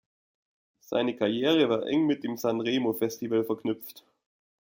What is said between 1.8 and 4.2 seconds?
eng mit dem Sanremo-Festival verknüpft.